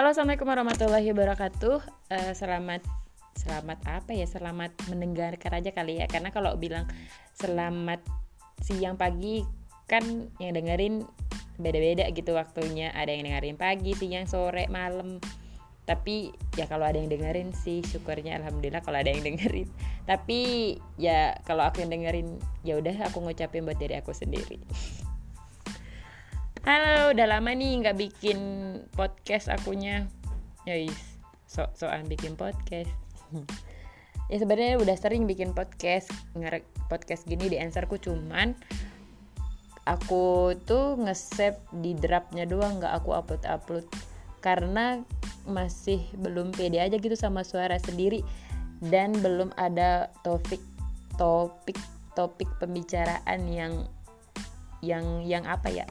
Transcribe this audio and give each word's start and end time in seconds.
Halo, 0.00 0.16
assalamualaikum 0.16 0.48
warahmatullahi 0.48 1.12
wabarakatuh. 1.12 1.76
Uh, 2.08 2.32
selamat 2.32 2.80
selamat 3.36 3.84
apa 3.84 4.16
ya? 4.16 4.24
Selamat 4.24 4.72
mendengarkan 4.88 5.60
aja 5.60 5.76
kali 5.76 6.00
ya. 6.00 6.08
Karena 6.08 6.32
kalau 6.32 6.56
bilang 6.56 6.88
selamat 7.36 8.00
siang 8.64 8.96
pagi 8.96 9.44
kan 9.84 10.00
yang 10.40 10.56
dengerin 10.56 11.04
beda-beda 11.60 12.08
gitu 12.16 12.32
waktunya. 12.32 12.88
Ada 12.96 13.12
yang 13.12 13.28
dengerin 13.28 13.60
pagi, 13.60 13.92
siang, 13.92 14.24
sore, 14.24 14.72
malam. 14.72 15.20
Tapi 15.84 16.32
ya 16.56 16.64
kalau 16.64 16.88
ada 16.88 16.96
yang 16.96 17.12
dengerin 17.12 17.52
sih 17.52 17.84
syukurnya 17.84 18.40
alhamdulillah 18.40 18.80
kalau 18.80 19.04
ada 19.04 19.12
yang 19.12 19.20
dengerin. 19.20 19.68
Tapi 20.08 20.40
ya 20.96 21.36
kalau 21.44 21.68
aku 21.68 21.84
yang 21.84 21.92
dengerin 21.92 22.40
ya 22.64 22.80
udah 22.80 23.04
aku 23.04 23.20
ngucapin 23.20 23.68
buat 23.68 23.76
diri 23.76 24.00
aku 24.00 24.16
sendiri. 24.16 24.64
Halo, 26.60 27.16
udah 27.16 27.24
lama 27.24 27.56
nih 27.56 27.80
nggak 27.80 27.96
bikin 27.96 28.38
podcast 28.92 29.48
akunya. 29.48 30.04
Yais, 30.68 30.92
so 31.48 31.64
soal 31.72 32.04
bikin 32.04 32.36
podcast. 32.36 32.92
ya 34.30 34.36
sebenarnya 34.36 34.76
udah 34.76 34.92
sering 34.92 35.24
bikin 35.24 35.56
podcast, 35.56 36.12
ngerek 36.36 36.68
podcast 36.92 37.24
gini 37.24 37.48
di 37.48 37.56
answerku 37.56 37.96
cuman 37.96 38.52
aku 39.88 40.52
tuh 40.68 41.00
nge-save 41.00 41.56
di 41.80 41.96
draftnya 41.96 42.44
doang 42.44 42.76
nggak 42.76 42.92
aku 42.92 43.16
upload 43.16 43.40
upload 43.48 43.86
karena 44.44 45.00
masih 45.48 46.04
belum 46.20 46.52
pede 46.52 46.76
aja 46.76 47.00
gitu 47.00 47.16
sama 47.16 47.40
suara 47.40 47.80
sendiri 47.80 48.20
dan 48.84 49.16
belum 49.16 49.48
ada 49.56 50.12
topik 50.28 50.60
topik 51.16 51.80
topik 52.12 52.52
pembicaraan 52.60 53.48
yang 53.48 53.88
yang 54.84 55.24
yang 55.24 55.48
apa 55.48 55.72
ya 55.72 55.88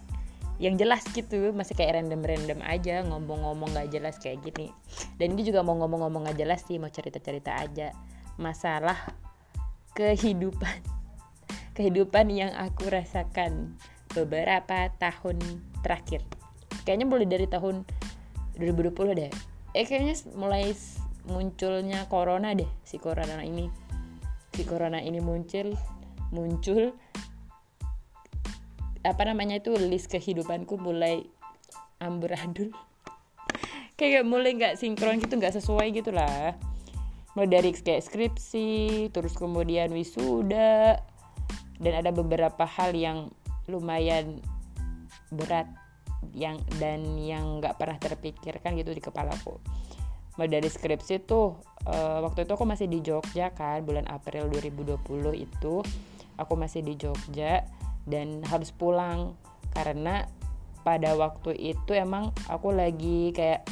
yang 0.59 0.75
jelas 0.75 1.07
gitu 1.15 1.55
masih 1.55 1.71
kayak 1.71 2.03
random-random 2.03 2.59
aja 2.67 2.99
ngomong-ngomong 3.07 3.71
gak 3.71 3.95
jelas 3.95 4.19
kayak 4.19 4.43
gini. 4.43 4.67
Dan 5.15 5.39
ini 5.39 5.47
juga 5.47 5.63
mau 5.63 5.79
ngomong-ngomong 5.79 6.27
gak 6.27 6.37
jelas 6.37 6.67
sih 6.67 6.75
mau 6.75 6.91
cerita-cerita 6.91 7.55
aja 7.55 7.95
masalah 8.35 8.99
kehidupan. 9.95 10.83
Kehidupan 11.79 12.27
yang 12.27 12.51
aku 12.59 12.91
rasakan 12.91 13.79
beberapa 14.11 14.91
tahun 14.99 15.39
terakhir. 15.79 16.27
Kayaknya 16.83 17.07
mulai 17.07 17.27
dari 17.31 17.47
tahun 17.47 17.87
2020 18.59 19.15
deh. 19.15 19.31
Eh 19.71 19.87
kayaknya 19.87 20.19
mulai 20.35 20.75
munculnya 21.23 22.03
corona 22.11 22.51
deh 22.51 22.67
si 22.83 22.99
corona 22.99 23.39
ini. 23.47 23.71
Si 24.51 24.67
corona 24.67 24.99
ini 24.99 25.23
muncul 25.23 25.71
muncul 26.35 26.91
apa 29.03 29.21
namanya 29.23 29.63
itu 29.63 29.71
list 29.79 30.11
kehidupanku 30.11 30.75
mulai 30.75 31.23
amburadul 32.03 32.75
kayak 33.99 34.27
mulai 34.27 34.55
nggak 34.55 34.75
sinkron 34.79 35.19
gitu 35.19 35.35
nggak 35.35 35.55
sesuai 35.55 35.91
gitu 35.95 36.11
lah. 36.15 36.55
Mulai 37.37 37.49
dari 37.61 37.69
kayak 37.71 38.03
skripsi 38.03 39.11
terus 39.13 39.37
kemudian 39.37 39.91
wisuda 39.93 40.99
dan 41.79 41.93
ada 41.95 42.11
beberapa 42.11 42.67
hal 42.67 42.91
yang 42.91 43.31
lumayan 43.69 44.43
berat 45.31 45.69
yang 46.35 46.59
dan 46.81 47.15
yang 47.15 47.63
nggak 47.63 47.79
pernah 47.79 47.95
terpikirkan 47.95 48.75
gitu 48.75 48.91
di 48.91 48.99
kepalaku. 49.03 49.59
Mulai 50.35 50.59
dari 50.59 50.69
skripsi 50.71 51.27
tuh 51.27 51.59
uh, 51.87 52.19
waktu 52.23 52.47
itu 52.47 52.51
aku 52.55 52.65
masih 52.67 52.87
di 52.87 52.99
Jogja 53.03 53.51
kan 53.51 53.83
bulan 53.83 54.07
April 54.07 54.47
2020 54.51 54.99
itu 55.35 55.75
aku 56.39 56.53
masih 56.55 56.83
di 56.83 56.95
Jogja 56.95 57.67
dan 58.09 58.41
harus 58.43 58.73
pulang 58.73 59.37
karena 59.71 60.25
pada 60.81 61.13
waktu 61.13 61.53
itu 61.53 61.93
emang 61.93 62.33
aku 62.49 62.73
lagi 62.73 63.29
kayak 63.31 63.63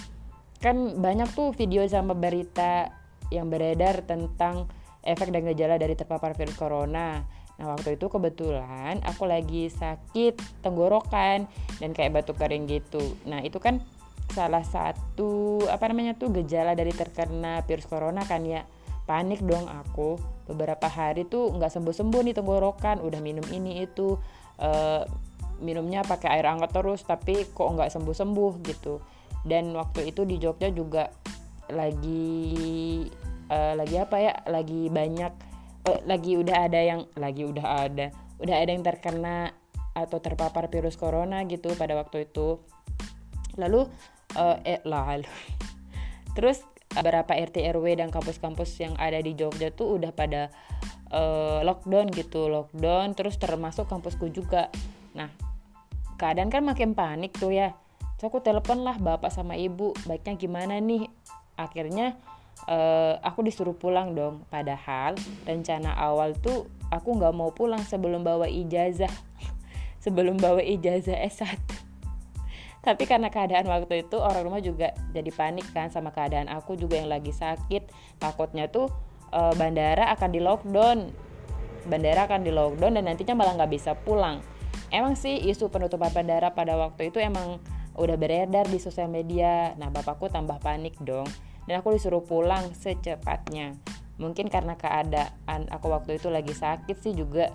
kan 0.62 0.98
banyak 1.02 1.30
tuh 1.34 1.54
video 1.54 1.86
sama 1.90 2.14
berita 2.14 2.94
yang 3.34 3.50
beredar 3.50 4.06
tentang 4.06 4.70
efek 5.06 5.34
dan 5.34 5.46
gejala 5.50 5.76
dari 5.82 5.94
terpapar 5.94 6.34
virus 6.38 6.58
corona. 6.58 7.26
Nah 7.58 7.66
waktu 7.74 7.98
itu 7.98 8.06
kebetulan 8.06 9.02
aku 9.02 9.26
lagi 9.26 9.70
sakit 9.72 10.62
tenggorokan 10.62 11.50
dan 11.82 11.90
kayak 11.94 12.22
batuk 12.22 12.38
kering 12.38 12.70
gitu. 12.70 13.02
Nah 13.26 13.42
itu 13.42 13.58
kan 13.58 13.82
salah 14.30 14.62
satu 14.62 15.64
apa 15.72 15.88
namanya 15.90 16.14
tuh 16.20 16.30
gejala 16.36 16.76
dari 16.76 16.92
terkena 16.92 17.64
virus 17.64 17.88
corona 17.88 18.28
kan 18.28 18.44
ya 18.44 18.68
panik 19.08 19.40
dong 19.42 19.66
aku. 19.66 20.20
Beberapa 20.52 20.92
hari 20.92 21.24
tuh 21.26 21.56
nggak 21.56 21.72
sembuh 21.72 21.96
sembuh 21.96 22.22
nih 22.28 22.36
tenggorokan. 22.36 23.00
Udah 23.00 23.24
minum 23.24 23.48
ini 23.50 23.82
itu. 23.82 24.20
Uh, 24.60 25.08
minumnya 25.58 26.06
pakai 26.06 26.38
air 26.38 26.46
hangat 26.46 26.70
terus 26.70 27.02
tapi 27.02 27.50
kok 27.50 27.66
nggak 27.74 27.90
sembuh 27.90 28.16
sembuh 28.16 28.54
gitu. 28.68 29.00
Dan 29.48 29.72
waktu 29.74 30.12
itu 30.12 30.28
di 30.28 30.36
Jogja 30.38 30.70
juga 30.70 31.08
lagi 31.72 33.08
uh, 33.48 33.74
lagi 33.74 33.96
apa 33.96 34.18
ya? 34.20 34.34
Lagi 34.46 34.92
banyak 34.92 35.34
uh, 35.88 36.00
lagi 36.04 36.36
udah 36.36 36.56
ada 36.68 36.80
yang 36.84 37.02
lagi 37.16 37.48
udah 37.48 37.66
ada 37.88 38.12
udah 38.38 38.56
ada 38.60 38.70
yang 38.70 38.86
terkena 38.86 39.56
atau 39.98 40.22
terpapar 40.22 40.70
virus 40.70 40.94
corona 40.94 41.42
gitu 41.50 41.74
pada 41.74 41.98
waktu 41.98 42.30
itu. 42.30 42.62
Lalu 43.58 43.90
uh, 44.38 44.58
eh 44.62 44.84
lalu. 44.86 45.26
Terus 46.38 46.62
beberapa 46.92 47.36
RT 47.36 47.62
RW 47.76 48.00
dan 48.00 48.10
kampus-kampus 48.10 48.80
yang 48.80 48.94
ada 48.96 49.20
di 49.20 49.36
Jogja 49.36 49.70
tuh 49.70 50.00
udah 50.00 50.12
pada 50.16 50.50
uh, 51.12 51.60
lockdown 51.64 52.10
gitu 52.12 52.48
lockdown 52.48 53.14
terus 53.14 53.36
termasuk 53.38 53.86
kampusku 53.88 54.32
juga. 54.32 54.72
Nah 55.14 55.30
keadaan 56.18 56.50
kan 56.50 56.64
makin 56.66 56.98
panik 56.98 57.36
tuh 57.36 57.54
ya. 57.54 57.76
So 58.18 58.34
aku 58.34 58.42
telepon 58.42 58.82
lah 58.82 58.98
bapak 58.98 59.30
sama 59.30 59.54
ibu 59.60 59.94
baiknya 60.10 60.34
gimana 60.40 60.82
nih? 60.82 61.06
Akhirnya 61.54 62.18
uh, 62.66 63.22
aku 63.22 63.46
disuruh 63.46 63.78
pulang 63.78 64.18
dong. 64.18 64.48
Padahal 64.50 65.14
rencana 65.46 65.94
awal 65.94 66.34
tuh 66.34 66.66
aku 66.90 67.14
nggak 67.14 67.36
mau 67.36 67.54
pulang 67.54 67.84
sebelum 67.86 68.26
bawa 68.26 68.50
ijazah. 68.50 69.12
Sebelum 70.08 70.40
bawa 70.40 70.64
ijazah 70.64 71.20
S1 71.20 71.77
tapi 72.88 73.04
karena 73.04 73.28
keadaan 73.28 73.68
waktu 73.68 74.08
itu 74.08 74.16
orang 74.16 74.48
rumah 74.48 74.64
juga 74.64 74.96
jadi 75.12 75.28
panik 75.36 75.68
kan 75.76 75.92
sama 75.92 76.16
keadaan 76.16 76.48
aku 76.48 76.80
juga 76.80 76.96
yang 76.96 77.12
lagi 77.12 77.36
sakit. 77.36 77.92
Takutnya 78.16 78.72
tuh 78.72 78.88
e, 79.28 79.52
bandara 79.60 80.08
akan 80.16 80.30
di 80.32 80.40
lockdown. 80.40 81.12
Bandara 81.84 82.32
akan 82.32 82.48
di 82.48 82.52
lockdown 82.56 82.96
dan 82.96 83.12
nantinya 83.12 83.36
malah 83.36 83.60
nggak 83.60 83.76
bisa 83.76 83.92
pulang. 83.92 84.40
Emang 84.88 85.20
sih 85.20 85.36
isu 85.36 85.68
penutupan 85.68 86.16
bandara 86.16 86.56
pada 86.56 86.80
waktu 86.80 87.12
itu 87.12 87.20
emang 87.20 87.60
udah 88.00 88.16
beredar 88.16 88.64
di 88.72 88.80
sosial 88.80 89.12
media. 89.12 89.76
Nah 89.76 89.92
bapakku 89.92 90.32
tambah 90.32 90.56
panik 90.64 90.96
dong. 91.04 91.28
Dan 91.68 91.84
aku 91.84 91.92
disuruh 91.92 92.24
pulang 92.24 92.72
secepatnya. 92.72 93.76
Mungkin 94.16 94.48
karena 94.48 94.80
keadaan 94.80 95.68
aku 95.68 95.92
waktu 95.92 96.24
itu 96.24 96.32
lagi 96.32 96.56
sakit 96.56 97.04
sih 97.04 97.12
juga. 97.12 97.52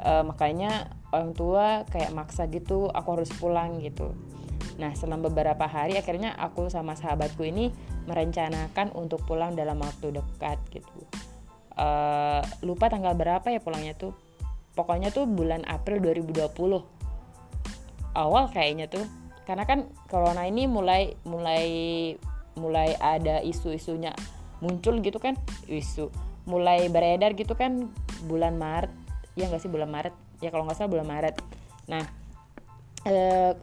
E, 0.00 0.24
makanya 0.24 0.88
orang 1.12 1.36
tua 1.36 1.84
kayak 1.92 2.16
maksa 2.16 2.48
gitu 2.48 2.88
aku 2.88 3.08
harus 3.20 3.28
pulang 3.36 3.76
gitu 3.84 4.16
Nah, 4.78 4.94
selama 4.94 5.26
beberapa 5.30 5.66
hari 5.66 5.98
akhirnya 5.98 6.38
aku 6.38 6.70
sama 6.70 6.94
sahabatku 6.94 7.42
ini 7.42 7.74
merencanakan 8.06 8.94
untuk 8.94 9.26
pulang 9.26 9.58
dalam 9.58 9.78
waktu 9.82 10.14
dekat 10.14 10.58
gitu. 10.70 11.02
Uh, 11.78 12.42
lupa 12.62 12.90
tanggal 12.90 13.14
berapa 13.18 13.46
ya 13.50 13.58
pulangnya 13.58 13.98
tuh. 13.98 14.14
Pokoknya 14.78 15.10
tuh 15.10 15.26
bulan 15.26 15.66
April 15.66 15.98
2020. 15.98 16.54
Awal 18.14 18.44
kayaknya 18.54 18.86
tuh. 18.86 19.02
Karena 19.42 19.66
kan 19.66 19.90
corona 20.06 20.46
ini 20.46 20.70
mulai 20.70 21.18
mulai 21.26 21.66
mulai 22.58 22.98
ada 22.98 23.42
isu-isunya 23.42 24.12
muncul 24.58 24.98
gitu 24.98 25.22
kan 25.22 25.38
isu 25.70 26.10
mulai 26.44 26.90
beredar 26.90 27.38
gitu 27.38 27.54
kan 27.54 27.86
bulan 28.26 28.58
Maret 28.58 28.90
ya 29.38 29.46
nggak 29.46 29.62
sih 29.62 29.70
bulan 29.70 29.86
Maret 29.86 30.14
ya 30.42 30.50
kalau 30.50 30.66
nggak 30.66 30.76
salah 30.76 30.90
bulan 30.90 31.06
Maret 31.06 31.34
nah 31.86 32.04
e, 33.06 33.14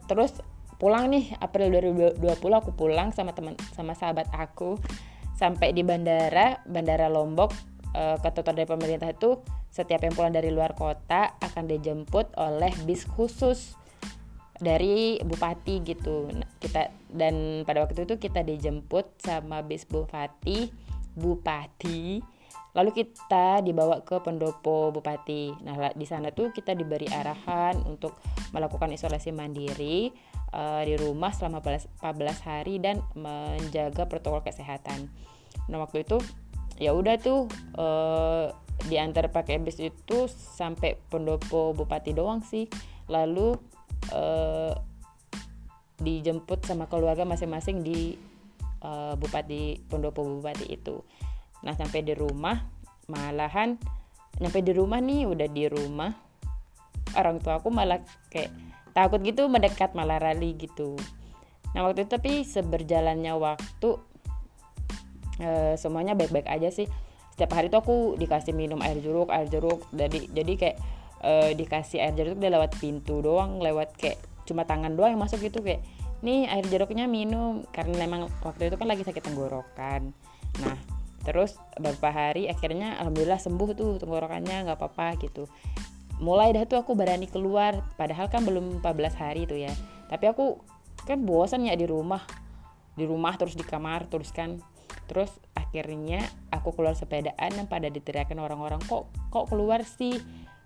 terus 0.07 0.39
pulang 0.77 1.12
nih 1.12 1.36
April 1.39 1.72
2020 1.80 2.22
aku 2.36 2.72
pulang 2.75 3.16
sama 3.16 3.31
teman 3.31 3.56
sama 3.74 3.95
sahabat 3.95 4.27
aku 4.36 4.80
sampai 5.36 5.75
di 5.75 5.83
bandara 5.83 6.63
bandara 6.68 7.12
Lombok. 7.12 7.51
E, 7.95 8.19
ketentuan 8.19 8.56
dari 8.60 8.68
pemerintah 8.68 9.10
itu 9.12 9.39
setiap 9.72 10.04
yang 10.04 10.16
pulang 10.16 10.36
dari 10.36 10.51
luar 10.51 10.75
kota 10.75 11.36
akan 11.39 11.68
dijemput 11.68 12.36
oleh 12.39 12.72
bis 12.83 13.07
khusus 13.07 13.75
dari 14.56 15.19
bupati 15.19 15.83
gitu. 15.83 16.31
Nah, 16.31 16.48
kita 16.60 16.92
dan 17.12 17.68
pada 17.68 17.83
waktu 17.83 18.07
itu 18.07 18.16
kita 18.19 18.44
dijemput 18.44 19.19
sama 19.19 19.63
bis 19.63 19.83
bupati 19.88 20.72
bupati 21.16 22.19
lalu 22.75 22.92
kita 22.92 23.63
dibawa 23.63 24.04
ke 24.04 24.19
pendopo 24.19 24.92
bupati 24.92 25.56
nah 25.63 25.89
di 25.95 26.04
sana 26.04 26.30
tuh 26.36 26.51
kita 26.51 26.75
diberi 26.75 27.07
arahan 27.07 27.80
untuk 27.88 28.19
melakukan 28.51 28.92
isolasi 28.92 29.31
mandiri 29.31 30.12
uh, 30.56 30.81
di 30.88 30.95
rumah 30.95 31.36
selama 31.36 31.60
14 31.60 32.00
hari 32.48 32.80
dan 32.80 33.04
menjaga 33.13 34.07
protokol 34.07 34.42
kesehatan. 34.48 35.12
Nah 35.68 35.77
waktu 35.83 36.07
itu 36.07 36.18
ya 36.80 36.95
udah 36.95 37.19
tuh 37.19 37.51
uh, 37.75 38.51
diantar 38.88 39.31
pakai 39.31 39.60
bis 39.60 39.80
itu 39.80 40.27
sampai 40.30 41.00
pendopo 41.12 41.75
bupati 41.75 42.16
doang 42.16 42.39
sih. 42.44 42.72
Lalu 43.12 43.56
uh, 44.16 44.74
dijemput 46.00 46.68
sama 46.68 46.92
keluarga 46.92 47.24
masing-masing 47.24 47.83
di 47.83 48.19
uh, 48.83 49.16
bupati 49.16 49.80
pendopo 49.88 50.24
bupati 50.24 50.68
itu 50.72 51.00
nah 51.65 51.73
sampai 51.73 52.06
di 52.06 52.13
rumah 52.13 52.62
malahan 53.09 53.75
nyampe 54.38 54.62
di 54.62 54.71
rumah 54.75 55.00
nih 55.01 55.25
udah 55.25 55.47
di 55.50 55.65
rumah 55.65 56.12
orang 57.15 57.39
tua 57.39 57.57
aku 57.57 57.71
malah 57.71 58.03
kayak 58.29 58.51
takut 58.91 59.19
gitu 59.23 59.47
mendekat 59.47 59.91
malah 59.95 60.19
rally 60.19 60.56
gitu. 60.56 60.95
Nah 61.75 61.83
waktu 61.88 62.07
itu 62.07 62.12
tapi 62.15 62.31
seberjalannya 62.47 63.35
waktu 63.35 63.89
uh, 65.44 65.73
semuanya 65.75 66.15
baik-baik 66.15 66.47
aja 66.47 66.71
sih. 66.71 66.88
Setiap 67.35 67.51
hari 67.51 67.67
tuh 67.67 67.83
aku 67.83 67.95
dikasih 68.15 68.56
minum 68.56 68.79
air 68.79 69.00
jeruk 69.03 69.27
air 69.27 69.51
jeruk 69.51 69.83
jadi 69.91 70.19
jadi 70.31 70.53
kayak 70.56 70.77
uh, 71.23 71.51
dikasih 71.51 72.00
air 72.00 72.15
jeruk 72.15 72.39
dia 72.39 72.51
lewat 72.51 72.79
pintu 72.79 73.19
doang 73.19 73.59
lewat 73.59 73.91
kayak 74.00 74.19
cuma 74.47 74.63
tangan 74.63 74.95
doang 74.95 75.15
yang 75.15 75.23
masuk 75.23 75.44
gitu 75.44 75.59
kayak 75.59 75.83
nih 76.23 76.47
air 76.47 76.63
jeruknya 76.71 77.12
minum 77.12 77.67
karena 77.75 78.07
memang 78.07 78.31
waktu 78.39 78.71
itu 78.71 78.75
kan 78.79 78.88
lagi 78.88 79.03
sakit 79.03 79.23
tenggorokan. 79.23 80.15
Nah 80.63 80.94
terus 81.25 81.57
beberapa 81.81 82.13
hari 82.13 82.45
akhirnya 82.45 83.01
alhamdulillah 83.01 83.42
sembuh 83.42 83.69
tuh 83.74 83.98
tenggorokannya 83.98 84.69
nggak 84.69 84.77
apa-apa 84.77 85.18
gitu. 85.25 85.50
Mulai 86.22 86.56
dah 86.56 86.63
tuh 86.63 86.80
aku 86.80 86.95
berani 86.95 87.27
keluar 87.27 87.83
padahal 88.00 88.31
kan 88.31 88.45
belum 88.45 88.80
14 88.80 89.19
hari 89.19 89.50
tuh 89.50 89.60
ya. 89.60 89.74
Tapi 90.07 90.31
aku 90.31 90.62
kan 91.04 91.25
bosan 91.25 91.68
ya 91.68 91.74
di 91.75 91.89
rumah. 91.89 92.24
Di 92.95 93.04
rumah 93.04 93.36
terus 93.36 93.57
di 93.57 93.66
kamar 93.66 94.07
terus 94.07 94.31
kan. 94.31 94.62
Terus 95.10 95.33
akhirnya 95.57 96.24
aku 96.54 96.72
keluar 96.72 96.95
sepedaan 96.95 97.51
yang 97.51 97.68
pada 97.68 97.92
diteriakin 97.92 98.39
orang-orang 98.39 98.80
kok 98.86 99.10
kok 99.33 99.50
keluar 99.51 99.83
sih? 99.83 100.16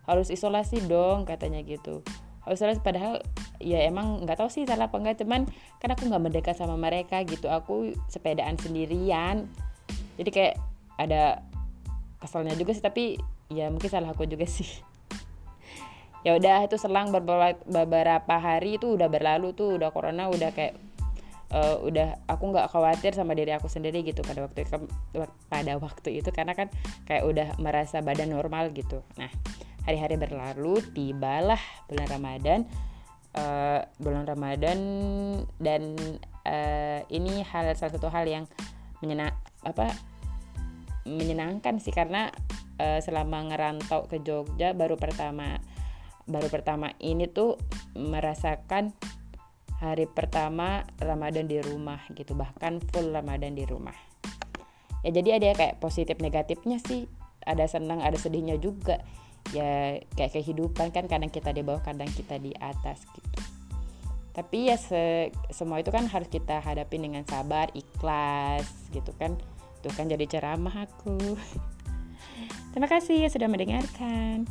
Harus 0.05 0.29
isolasi 0.29 0.85
dong 0.85 1.25
katanya 1.25 1.63
gitu. 1.65 2.05
Harus 2.45 2.61
isolasi 2.61 2.83
padahal 2.83 3.23
ya 3.57 3.83
emang 3.87 4.23
nggak 4.23 4.37
tahu 4.39 4.49
sih 4.53 4.63
salah 4.69 4.87
apa 4.87 4.95
enggak 5.01 5.19
cuman 5.19 5.49
kan 5.81 5.89
aku 5.91 6.07
nggak 6.07 6.23
mendekat 6.23 6.55
sama 6.59 6.77
mereka 6.77 7.25
gitu. 7.25 7.49
Aku 7.49 7.95
sepedaan 8.05 8.59
sendirian 8.61 9.49
jadi 10.19 10.29
kayak 10.29 10.55
ada 10.99 11.39
kesalnya 12.19 12.53
juga 12.59 12.75
sih 12.75 12.83
tapi 12.83 13.03
ya 13.47 13.71
mungkin 13.71 13.87
salah 13.87 14.11
aku 14.11 14.27
juga 14.27 14.45
sih. 14.45 14.67
Ya 16.19 16.35
udah 16.35 16.67
itu 16.67 16.75
selang 16.75 17.15
beberapa 17.15 18.35
hari 18.43 18.75
itu 18.75 18.99
udah 18.99 19.07
berlalu 19.07 19.55
tuh 19.55 19.79
udah 19.79 19.87
corona 19.95 20.27
udah 20.27 20.51
kayak 20.51 20.75
uh, 21.55 21.79
udah 21.79 22.19
aku 22.27 22.51
nggak 22.51 22.67
khawatir 22.75 23.15
sama 23.15 23.31
diri 23.39 23.55
aku 23.55 23.71
sendiri 23.71 24.03
gitu 24.03 24.19
pada 24.27 24.43
waktu 24.43 24.67
itu 24.67 24.83
pada 25.47 25.79
waktu 25.79 26.19
itu. 26.19 26.27
Karena 26.35 26.59
kan 26.59 26.67
kayak 27.07 27.23
udah 27.23 27.47
merasa 27.63 28.03
badan 28.03 28.35
normal 28.35 28.75
gitu. 28.75 28.99
Nah 29.15 29.31
hari-hari 29.87 30.19
berlalu 30.19 30.83
tibalah 30.91 31.63
bulan 31.87 32.07
Ramadan 32.11 32.59
uh, 33.37 33.79
bulan 33.99 34.25
Ramadan 34.25 34.79
dan 35.61 35.95
uh, 36.45 36.99
ini 37.09 37.45
hal 37.45 37.69
salah 37.77 37.93
satu 37.93 38.09
hal 38.09 38.25
yang 38.25 38.45
menyenang 39.03 39.33
apa 39.63 39.93
menyenangkan 41.09 41.81
sih 41.81 41.89
karena 41.89 42.29
uh, 42.77 42.99
selama 43.01 43.49
ngerantau 43.49 44.05
ke 44.05 44.21
Jogja 44.21 44.77
baru 44.77 44.95
pertama 44.95 45.57
baru 46.29 46.45
pertama 46.47 46.93
ini 47.01 47.25
tuh 47.25 47.57
merasakan 47.97 48.93
hari 49.81 50.05
pertama 50.05 50.85
Ramadan 51.01 51.49
di 51.49 51.57
rumah 51.57 52.03
gitu 52.13 52.35
bahkan 52.37 52.77
full 52.93 53.09
Ramadan 53.09 53.57
di 53.57 53.65
rumah. 53.65 53.95
Ya 55.01 55.15
jadi 55.15 55.39
ada 55.39 55.55
kayak 55.55 55.79
positif 55.79 56.19
negatifnya 56.19 56.77
sih 56.83 57.07
ada 57.47 57.65
senang 57.65 58.03
ada 58.03 58.15
sedihnya 58.19 58.59
juga. 58.59 59.01
Ya 59.55 60.03
kayak 60.13 60.35
kehidupan 60.35 60.93
kan 60.93 61.09
kadang 61.09 61.31
kita 61.31 61.55
di 61.55 61.63
bawah 61.63 61.81
kadang 61.81 62.11
kita 62.11 62.37
di 62.37 62.53
atas 62.59 63.07
gitu. 63.15 63.39
Tapi 64.35 64.69
ya 64.69 64.77
se 64.77 65.33
semua 65.49 65.81
itu 65.81 65.89
kan 65.89 66.05
harus 66.05 66.29
kita 66.29 66.61
hadapi 66.61 66.99
dengan 66.99 67.23
sabar 67.25 67.71
ikhlas 67.73 68.67
gitu 68.93 69.15
kan 69.17 69.39
tuh 69.79 69.91
kan 69.95 70.07
jadi 70.07 70.25
ceramah 70.27 70.85
aku. 70.87 71.17
Terima 72.71 72.87
kasih 72.87 73.25
ya 73.25 73.29
sudah 73.31 73.49
mendengarkan 73.49 74.45